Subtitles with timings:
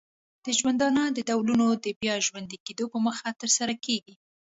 [0.45, 4.15] د ژوندانه د ډولونو د بیا ژوندې کیدو په موخه ترسره کیږي.